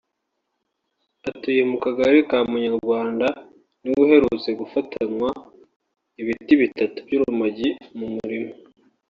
[1.29, 3.27] atuye mu kagari ka Munyarwanda
[3.81, 5.29] niwe uherutse gufatanwa
[6.21, 8.53] ibiti bitatu by’urumogi mu murima